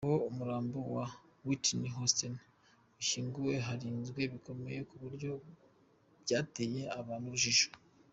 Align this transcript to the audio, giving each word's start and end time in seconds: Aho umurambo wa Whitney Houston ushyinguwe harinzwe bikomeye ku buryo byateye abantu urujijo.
Aho 0.05 0.17
umurambo 0.29 0.77
wa 0.95 1.05
Whitney 1.45 1.91
Houston 1.95 2.33
ushyinguwe 3.01 3.53
harinzwe 3.67 4.19
bikomeye 4.33 4.79
ku 4.89 4.95
buryo 5.03 5.31
byateye 6.23 6.81
abantu 6.99 7.25
urujijo. 7.27 7.67